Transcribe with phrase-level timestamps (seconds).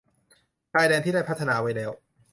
[0.73, 1.91] ชายแดนที่ได้พัฒนาไว้แล้ว